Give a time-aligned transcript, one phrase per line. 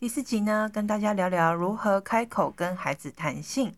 [0.00, 3.70] 第四集呢，跟大家聊聊如何开口跟孩子谈性。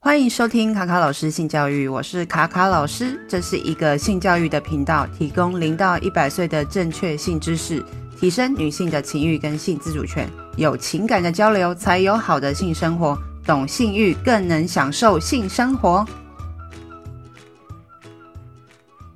[0.00, 7.80] 欢迎收听卡卡老师性教育，我是卡卡老师，这是一个性教育的频道，提供零到一百岁的正确性知识，
[8.18, 10.28] 提升女性的情欲跟性自主权。
[10.56, 13.16] 有情感的交流，才有好的性生活。
[13.44, 16.04] 懂性欲，更能享受性生活。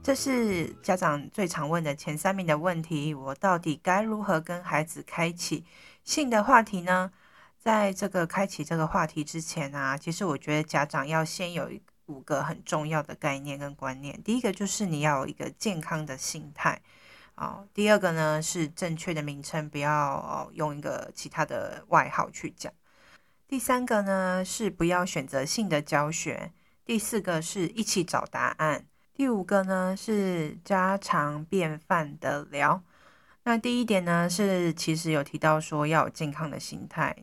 [0.02, 5.64] 这是家长最常问的前三名的问题：我到底该如何跟孩子开启？
[6.02, 7.12] 性的话题呢，
[7.58, 11.70] 在这个开启这个话题之前啊，其实我觉得家长要先有
[12.06, 14.20] 五个很重要的概念跟观念。
[14.22, 16.80] 第一个就是你要有一个健康的心态
[17.34, 17.62] 啊。
[17.74, 22.72] 第二个呢是正确的名称，不要用一个其他的外号去讲。
[23.46, 26.52] 第三个呢是不要选择性的教学。
[26.86, 28.86] 第四个是一起找答案。
[29.20, 32.82] 第五个呢是家常便饭的聊。
[33.42, 37.14] 那第一点呢，是其实有提到说要有健康的心态。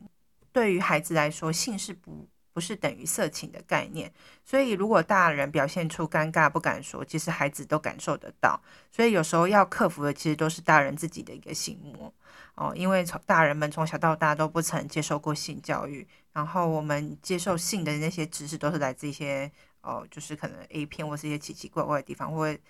[0.51, 4.13] 对于孩子来说，性是不不是等于色情的概念。
[4.45, 8.61] 所以如果大人表现出尴尬不敢说，其实孩子都感受得到。
[8.91, 12.13] 所以有时候要克服的，其实都是大人自己的一个心魔
[12.53, 12.71] 哦。
[12.75, 19.51] 因为从大人们从小到大都不曾接受过性教育，然后我们接受性的那些知识都是来自一些
[19.87, 22.61] 哦，就是可能 A 片或是一些奇奇怪怪的地方，会。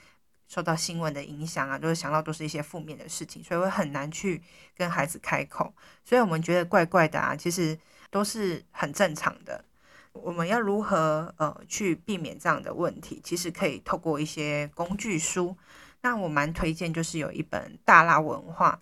[0.49, 4.41] 受到新闻的影响啊，都是想到都是一些负面的事情，所以会很难去
[4.77, 5.73] 跟孩子开口。
[6.05, 7.77] 所以我们觉得怪怪的啊，其实
[8.09, 9.65] 都是很正常的。
[10.13, 13.19] 我们要如何呃去避免这样的问题？
[13.21, 15.53] 其实可以透过一些工具书。
[15.99, 18.81] 那我蛮推荐，就是有一本大辣文化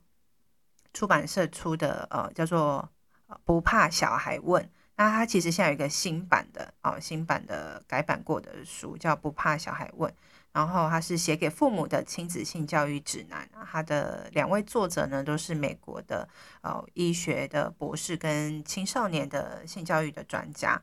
[0.94, 2.88] 出版社出的呃叫做
[3.44, 4.64] 《不怕小孩问》。
[4.98, 10.12] 那它其实现在有一个新版的哦，新版的改版过的书叫《不怕小孩问》。
[10.54, 16.26] 然后它是写给父母的亲子性教育指南，它的两位作者呢都是美国的
[16.62, 20.82] 呃医学的博士跟青少年的性教育的专家，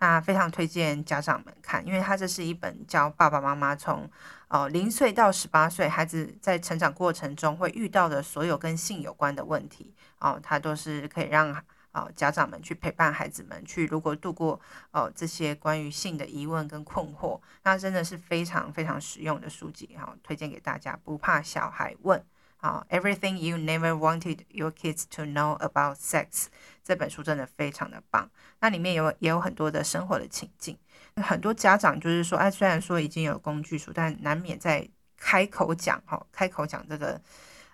[0.00, 4.10] 那非常推荐家长们看，因为它这是一本教爸爸妈妈从
[4.48, 11.56] 呃零岁到十八岁孩子在成长过程中会遇到的所有跟性有关的问题哦，它都是可以让。
[11.92, 14.58] 啊，家长们去陪伴孩子们去，如果度过
[14.92, 20.98] 哦这些关于性的疑问跟困惑，那真的是非常非常实用的书籍哈，推荐给大家。
[21.04, 22.24] 不怕小孩问
[22.56, 26.46] 啊，Everything you never wanted your kids to know about sex
[26.82, 28.30] 这本书真的非常的棒。
[28.60, 30.78] 那里面有也有很多的生活的情境，
[31.16, 34.88] 很多家长就是说，哎，虽然说已经有工具书，但难免在
[35.18, 37.20] 开口讲哈，开口讲这个。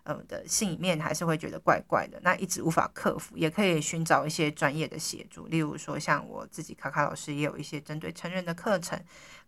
[0.08, 8.98] 呃的心里面还是会觉得怪怪的，那一直无法克服，也可以寻找一些专业的协助，例如说像我自己卡卡老师也有一些针对成人的课程，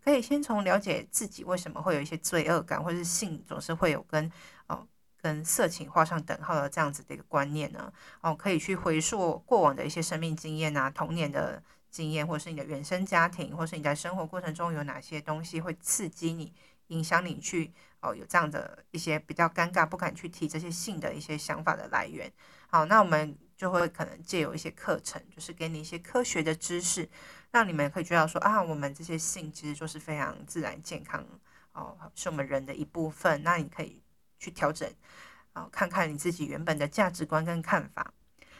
[0.03, 4.31] 可以先从了解自己为什么会有一些罪恶感，或是性总是会有跟
[4.67, 4.87] 哦、
[5.19, 16.53] 跟色情画上等号的这样子的一个观念呢，哦、可以去回溯过往的一些生命经验啊，童年的经验，或是你的原生家庭，或是你在生活过程中有哪些东西会刺激你。
[16.91, 17.71] 影响你去
[18.01, 22.31] 哦，有这样的一些比较尴尬，不敢去提这些性的一些想法的来源。
[22.69, 27.09] 好，那我们就会可能借由一些课程，就是给你一些科学的知识，
[27.51, 31.25] 让你们可以知道说啊，我们这些性其实就是非常自然健康
[31.73, 33.41] 哦，是我们人的一部分。
[33.43, 34.01] 那你可以
[34.39, 34.89] 去调整
[35.53, 38.13] 啊，看看你自己原本的价值观跟看法。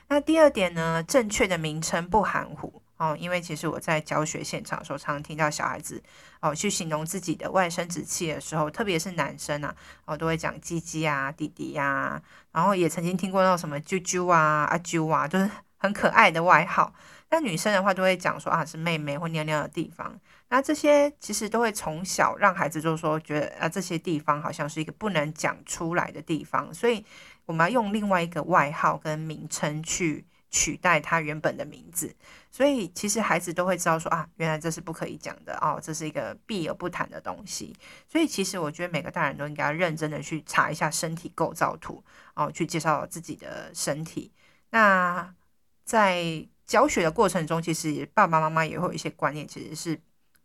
[0.08, 2.81] 那第二点呢，正确的名称不含糊。
[3.02, 6.00] 哦，因为其实我在教学现场的时候，常常听到小孩子
[6.40, 9.76] 哦去形容自己的外生殖器的时候，特别是男生啊，
[10.06, 16.94] 哦都会讲鸡鸡啊、弟弟呀、然后也曾经听过那种什么啾啾啊、阿啾啊，就是很可爱的外号。
[17.32, 20.16] 那女生的话都会讲说啊是妹妹或尿尿的地方。
[20.50, 27.04] 那这些其实都会从小让孩子就说觉得啊这些地方好像是一个不能讲出来的地方，所以
[27.48, 30.24] 我们要用另外一个外号跟名称去。
[30.52, 32.14] 取代他原本的名字，
[32.52, 37.74] 所以其实孩子都会知道说啊，原来这是不可以讲的哦，这是一个避而不谈的东西。
[38.08, 42.04] 所以其实我觉得每个大人都应该认真的去查一下身体构造图
[42.36, 44.32] 哦，去介绍自己的身体。
[44.70, 45.34] 那
[45.84, 50.00] 在教学的过程中，其实爸爸妈妈也会有一些观念，其实是。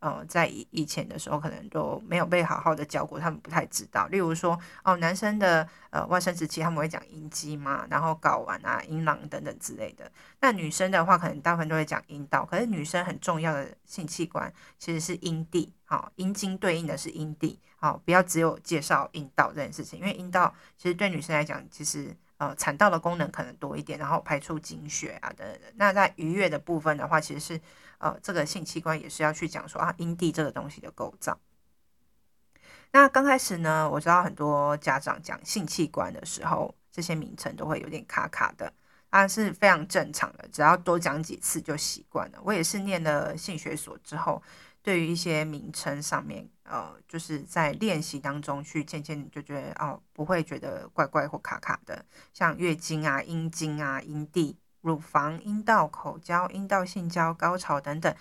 [0.07, 4.07] 呃，在以以前的时候，可能都没有被好好的教过，他们不太知道。
[4.07, 10.09] 例如说，哦，男生的呃外生殖器，他们会讲阴茎嘛，然后睾丸啊、阴囊等等之类的。
[10.41, 12.45] 那女生的话，可能大部分都会讲阴道。
[12.45, 25.61] 可是女生很重要的性器官其实是阴蒂，好，阴茎对应的是阴蒂，好，不要只有介绍阴道这件事情，因为阴道其实对女生来讲，其实呃产道的功能可能多一点，然后排出经血啊等等。
[25.75, 27.61] 那在愉悦的部分的话，其实是。
[27.99, 31.39] 呃，这个性器官也是要去讲说啊，阴蒂这个东西的构造。
[32.93, 38.73] 那刚开始呢，我知道很多家长讲性器官的时候，这些名称都会有点卡卡的
[39.11, 42.39] 啊是非常正常的，只要多讲几次就习惯了。
[42.43, 44.43] 我也是念了性学所之后，
[44.83, 58.15] 对于一些名称上面，呃，就是在练习当中去渐渐就觉得哦，不会觉得怪怪或卡卡的，像月经啊、阴经啊、阴蒂、乳房、阴道、口交、阴道性交、高潮等等，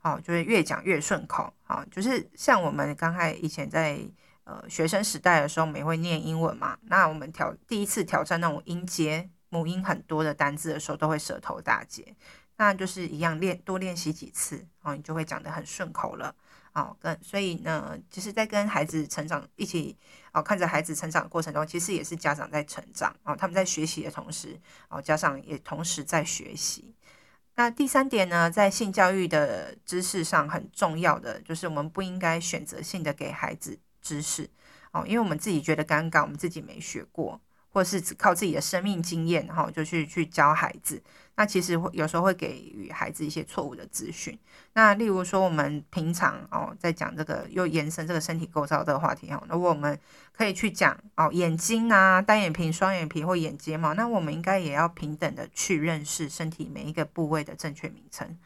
[0.00, 3.98] 哦，就是越讲越顺口啊，就是像我们刚才以前在。
[4.44, 6.76] 呃，学生时代的时候，我们也会念英文嘛。
[6.86, 12.12] 那我们挑第一次挑战那种音节母音很多的单字的时候，都会舌头打结。
[12.56, 16.34] 那就是一样练多练习几次哦，你就会讲得很顺口了
[16.74, 16.96] 哦。
[17.00, 19.96] 跟所以呢，其实，在跟孩子成长一起
[20.32, 23.36] 哦，看着孩子成长的过程中，其实也是家长在成长哦。
[23.36, 26.94] 他们在学习的同时哦，家长也同时在学习。
[27.54, 33.78] 那第三点呢，在性教育的知识上很重要的，就是我们不应该选择性的给孩子。
[34.04, 34.50] 知识
[34.90, 37.40] 哦，因为我们自己觉得尴尬，我们自己没学过，
[37.72, 41.02] 或是只靠自己的生命经验，然后就去去教孩子。
[41.34, 44.38] 那其实有时候会给予孩子一些错误的资讯。
[44.74, 49.98] 那例如说，我们平常哦在讲这个又延伸这个身体构造这个话题哦，那我们
[50.32, 58.38] 可以去讲哦眼睛啊、单眼皮、双眼皮或眼睫毛，那我们应该也要平等的去认识身体每一个部位的正确名称。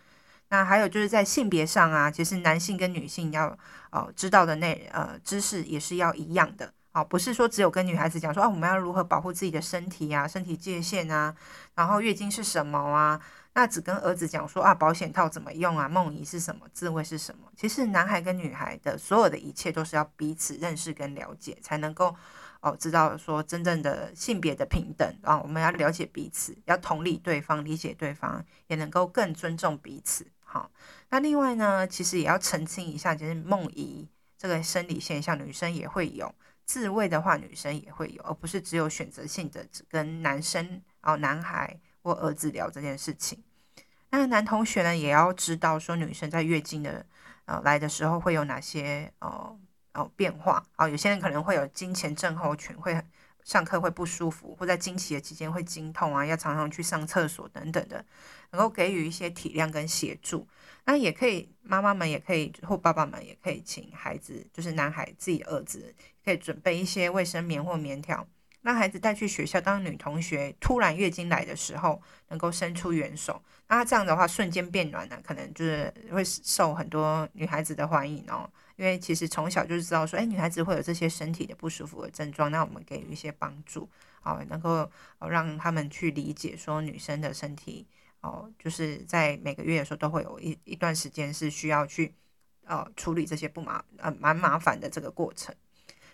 [0.49, 3.59] 那还有就是在性别上啊，其实男性跟女性要
[3.91, 11.37] 呃知道的那呃知识也是要一样的啊，不是说只有跟女孩子讲说啊，我们要如何保护自己的身体啊，身体界限啊，
[11.75, 13.21] 然后月经是什么啊，
[13.53, 22.17] 那只跟儿子讲说啊，保险套怎么用啊，梦遗是什么，自慰是什么，其实男孩跟女孩的所有的一切都是要彼此认识跟了解，才能够
[22.63, 30.27] 哦知道说真正的性别的平等啊，我们要了解彼此，要同理对方，理解对方，也能够更尊重彼此。
[30.43, 30.71] 好，
[31.11, 34.09] 那另外呢，其实也要澄清一下，就是梦遗
[34.39, 36.27] 这个生理现象，女生也会有；
[36.67, 43.43] 自慰的话，女生也会有，而不是只有选择性的只跟男生哦，男孩或儿子聊这件事情。
[44.11, 47.07] 那男同学呢，也要知道说，女生在月经的
[47.45, 49.59] 呃来的时候会有哪些哦
[49.95, 50.89] 哦变化、哦？
[50.89, 53.01] 有些人可能会有经前症候群，会
[53.45, 58.05] 上课会不舒服，或在经期的期间会经痛啊，要常常去上厕所等等的。
[58.51, 60.47] 能够给予一些体谅跟协助，
[60.89, 65.93] 那也可以，妈妈们也可以，或爸爸们也可以请孩子，就是男孩自己儿子，
[66.25, 68.25] 可以准备一些卫生棉或棉条，
[68.63, 69.61] 让孩子带去学校。
[69.61, 78.49] 当女同学突然月经来的时候，能够伸出援手，那这样的话瞬间变暖呢，可能就是会受很多女孩子的欢迎哦。
[78.77, 83.89] 因为其实从小就知道说，哎，女孩子会有这些身体的不舒服的症状，那我们给予一些帮助，
[84.21, 87.89] 好，能够让他们去理解说女生的身体。
[88.27, 92.13] 哦，就是在每个月的时候都会有一一段时间是需要去
[92.65, 95.55] 呃处理这些不麻呃蛮麻烦的这个过程。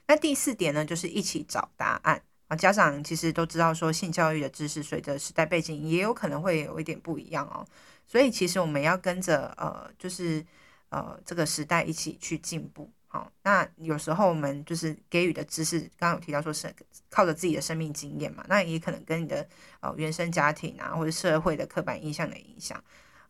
[0.06, 2.56] 那第四点呢，就是一起找答案啊。
[2.56, 7.66] 家长其实都知道说，性教育的知识随着时代背景也有可能会有一点不一样哦，
[8.06, 10.44] 所以其实我们要跟着呃就是
[10.90, 12.90] 呃这个时代一起去进步。
[13.14, 16.74] 好，那有时候我们就是给予的知识，刚刚有提到说是
[17.10, 19.46] 靠着自己的生命经验嘛，那也可能跟你的
[19.80, 22.82] 呃原生家庭啊，或者社会的刻板印象的影响，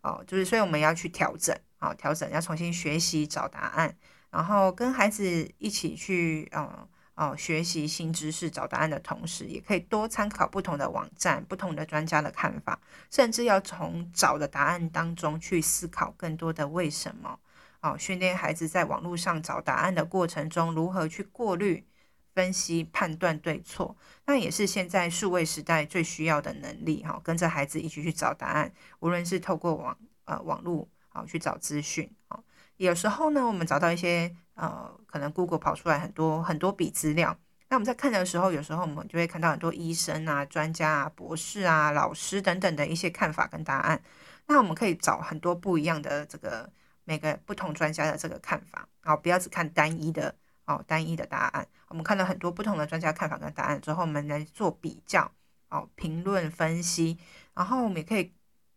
[0.02, 3.92] 哦，就是所以我们要去调整，啊，调整要重新学习找答案，
[4.30, 12.78] 然后跟孩子一起去，呃，哦，学习新知识找答案的同时，也可以多参考不同的网站、不同的专家的看法，
[13.10, 17.40] 甚至要从找的答案当中去思考更多的为什么。
[17.82, 21.84] 哦，训练孩子在网络上找答案的过程中，如何去过滤、
[22.32, 27.02] 分析、判断对错，那也是现在数位时代最需要的能力。
[27.02, 32.38] 哈，跟着孩子一起去找答案，无论是透过网呃网络啊去找资讯，啊，
[32.76, 37.36] 有时候呢，我们找到一些呃，可能 Google 跑出来很多很多笔资料，
[37.68, 44.00] 那我们在看的时候，有时候我们就会看到很多医生啊、专家啊、博士啊、老师等等的一些看法跟答案，
[44.46, 46.72] 那我们可以找很多不一样的这个。
[47.04, 50.34] 每个不同专家的这个看法，哦，不要只看单一的
[50.66, 51.66] 哦，单一的答案。
[51.88, 55.30] 我们看了很多不同的专家看法跟答案之后，我们来做比较，
[55.68, 57.18] 哦，评论分析，
[57.54, 58.32] 然后我们也可以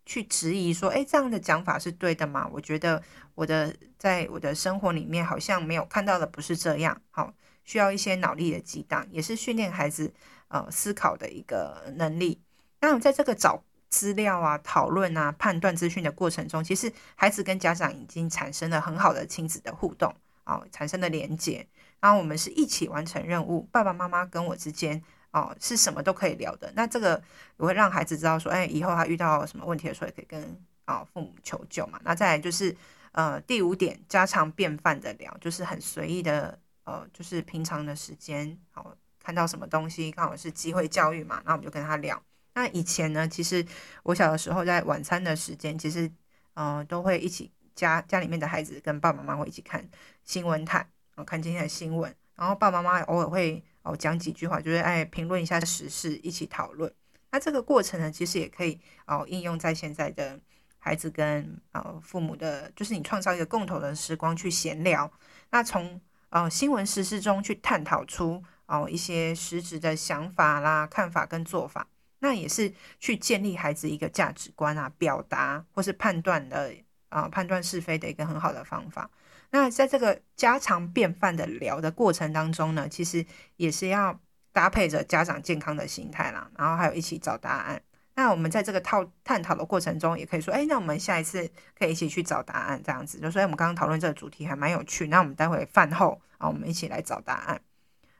[0.05, 2.49] 去质疑说，诶，这样的讲法是对的吗？
[2.51, 3.01] 我觉得
[3.35, 10.13] 我的在我的生活里面好像没有看到的不是这样，好，需要一些脑力的激荡，也是训练孩子
[10.47, 12.41] 呃思考的一个能力。
[12.81, 13.63] 那在这个找。
[13.95, 21.65] 资料啊，讨论啊，判断资讯的过程中，其实孩子跟家长已经产生了很好的亲子的互动哦，产生了连接。
[22.01, 26.69] 然后我们是一起完成任务，爸爸妈妈跟我之间哦是什么都可以聊的。
[26.75, 27.23] 那这个
[27.55, 31.97] 我会让孩子知道说，哎，以后他遇到什么问题的时候，也可以跟啊、父母求救嘛。
[32.03, 32.75] 那再来就是
[33.13, 42.21] 呃第五点，家常便饭的聊，就是很随意的呃，就是平常的时间，哦、看到什么东西刚好是机会教育嘛，那我们就跟他聊。
[42.55, 43.63] 那以前呢，其实
[44.01, 46.09] 我小的时候在晚餐的时间，其实
[46.55, 49.85] 嗯、都会一起家家里面的孩子跟爸爸妈妈会一起看
[50.23, 56.89] 新闻台，啊看今天的新闻，然后爸爸妈妈偶尔会哦讲几句话，就是哎评论一下时事，一起讨论。
[57.31, 60.39] 那这个过程呢，其实也可以哦应用在现在的
[60.79, 65.11] 孩子跟呃父母的，就是你创造一个共同的时光去闲聊。
[65.51, 71.85] 那从呃新闻时事中去探讨出哦一些实质的想法啦、看法跟做法。
[72.25, 76.73] 那也是去建立孩子一个价值观啊，表达或是判断的
[77.09, 79.07] 啊、判断是非的一个很好的方法。
[79.51, 83.23] 那在这个家常便饭的聊的过程当中呢，其实
[83.57, 84.19] 也是要
[84.51, 87.79] 搭配着家长健康的心态啦，然后还有一起找答案。
[88.15, 93.19] 那我们在这个套探讨的过程中，也可以说，哎，那我们下一次可以一起去找答案，这样子。
[93.19, 97.61] 就说，哎，我们刚刚讨论这个主题还蛮有趣，那我们待会饭后啊，我们一起来找答案。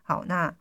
[0.03, 0.53] 好，那。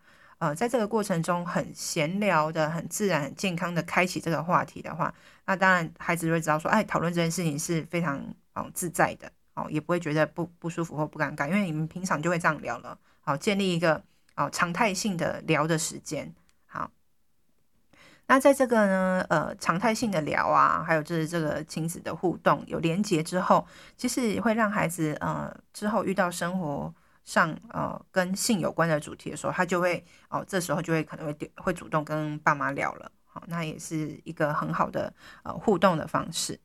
[0.44, 5.12] 呃，在这个过程中很闲聊的、很自然、很健康的开启这个话题的话，
[5.46, 8.22] 那当然孩子就会知道说，哎，讨论这件事情是非常
[8.52, 12.98] 哦自在的哦，也不会觉得不不舒服或不尴尬，因为你们平常就会这样聊了。
[13.22, 14.02] 好，建立一个
[14.36, 16.30] 哦常态性的聊的时间。
[16.66, 16.90] 好，
[18.26, 26.94] 那在这个呢，呃，常态性的聊啊，还有就是这个亲子的互动有连结之后，其实会让孩子呃之后遇到生活。
[27.25, 35.12] 上呃跟性有关的主题的时候，他就会哦，这时候就会可能会会主动跟爸妈聊了，好，那也是一个很好的
[35.43, 36.61] 呃互动的方式。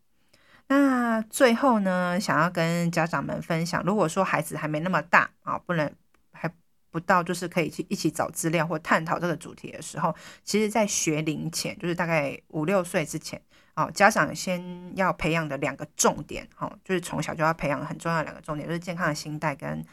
[0.68, 5.90] 那最后呢，想要跟家长们分享，如果说孩子还没那么大啊，不能
[6.32, 6.54] 还
[6.92, 10.14] 不到就是可以去一起找资料或探讨这个主题的时候，
[10.44, 13.42] 其实在学龄前，就是大概五六岁之前，
[13.76, 19.84] 哦，家长先要培养的两个重点，哦，就是从小就要培养很重要的两个重点，就是健康的心态跟。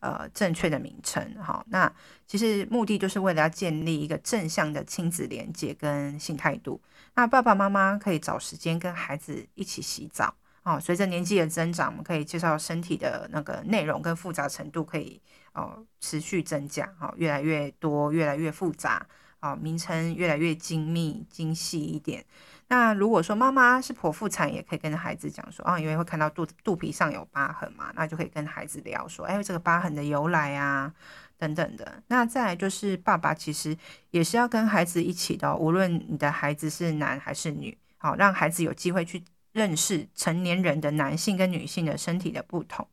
[0.00, 1.92] 呃，正确的名称，好，那
[2.26, 6.80] 其实目的就是为了要建立一个正向的亲子连接跟性态度。
[7.14, 15.20] 那爸爸妈妈可以找时间跟孩子一起洗澡，哦，随着年纪的增长，我们可以介绍身体的那个内容跟复杂程度可以
[15.52, 19.06] 哦持续增加，哦，越来越多，越来越复杂，
[19.40, 22.24] 哦，名称越来越精密精细一点。
[22.72, 30.94] 那如果说妈妈是剖腹产，也可以跟孩子讲说啊，因为会看到肚肚皮上有疤痕嘛，那就可以跟孩子聊说，哎，这个疤痕的由来啊，
[31.36, 32.00] 等等的。
[32.06, 33.76] 那再来就是爸爸其实
[34.12, 42.86] 也是要跟孩子一起的，无论你的孩子是男还是女，好，让孩子有机会去认识成年人的男性跟女性的身体的不同。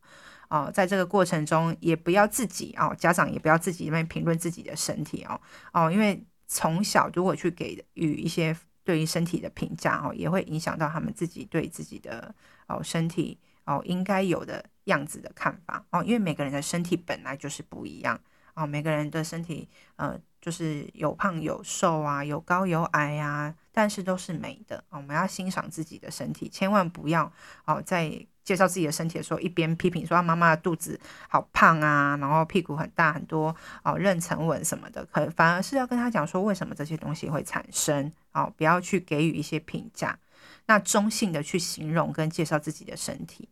[0.49, 5.39] 哦，在这个过程中，也不要自己哦，家长也不要自己那边评论自己的身体哦，
[5.71, 8.57] 哦，因为从小如果去给予一些。
[8.87, 12.33] 对于身体的评价哦，也会影响到他们自己对自己的
[12.67, 18.17] 哦身体哦应该有的样子的看法哦，因为每个人的身体本来就是不一样
[18.53, 19.67] 哦，每个人的身体
[19.97, 24.99] 呃就是有胖有瘦啊，有高有矮啊，但是都是美的哦。
[24.99, 27.29] 我们要欣赏自己的身体，千万不要
[27.65, 28.25] 哦在。
[28.47, 33.53] 介绍自己的身体的时候，一边批评说妈妈的肚子好胖啊，然后屁股很大很多
[33.83, 40.17] 哦妊娠纹什么的，可反而是要跟他讲说为什么这些东西会产生哦，不要去给予一些评价，
[40.67, 43.49] 那中性的去形容跟介绍自己的身体。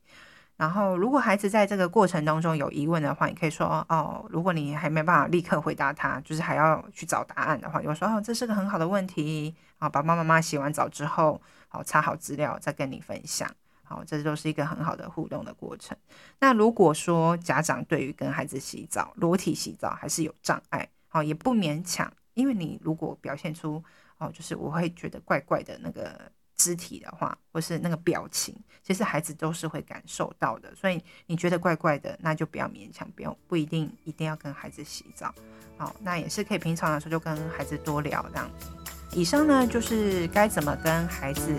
[0.57, 13.49] 然后如果孩子在这个过程当中有疑问的话，你可以说哦，如果你还没办法立刻回答他，就是还要去找答案的话，就说哦，这是个很好的问题啊，爸爸妈妈洗完澡之后，好查好资料再跟你分享。
[13.83, 15.95] 好，这都是一个很好的互动的过程。
[16.39, 22.11] 那如果说家长对于跟孩子洗澡、裸体洗澡还是有障碍，好，也不勉强。
[22.33, 23.83] 因为你如果表现出
[24.17, 26.19] 哦，就是我会觉得怪怪的那个
[26.55, 30.73] 肢体的话，或是那个表情，其实孩子都是会感受到的。
[30.75, 35.33] 所以你觉得怪怪的，那就不要勉强，不用不一定一定要跟孩子洗澡。
[35.77, 38.69] 好，那也是可以平常的时候就跟孩子多聊这样子。
[39.11, 41.53] 以上呢，就是该怎么跟孩子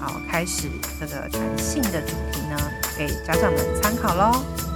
[0.00, 0.68] 啊开始
[1.00, 2.58] 这个谈性的主题呢，
[2.96, 4.71] 给家长们参考喽。